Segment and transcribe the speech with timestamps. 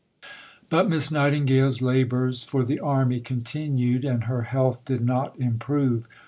[0.69, 6.05] But Miss Nightingale's labours for the Army continued, and her health did not improve.